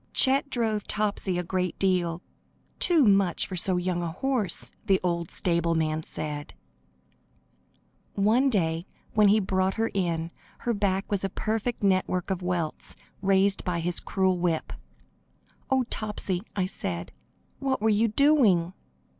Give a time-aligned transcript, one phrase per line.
[0.13, 2.23] Chet drove Topsy a great deal;
[2.79, 6.55] "too much for so young a horse," the old stableman said.
[8.15, 12.95] One day when he brought her in, her back was a perfect network of welts,
[13.21, 14.73] raised by his cruel whip.
[15.69, 17.11] "Oh, Topsy," I said,
[17.59, 18.73] "what were you doing?"